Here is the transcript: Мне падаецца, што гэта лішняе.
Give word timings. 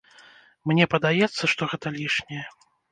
Мне 0.71 0.87
падаецца, 0.95 1.43
што 1.55 1.61
гэта 1.75 1.97
лішняе. 2.01 2.43